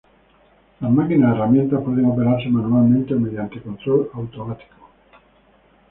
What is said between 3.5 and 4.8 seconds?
control automático.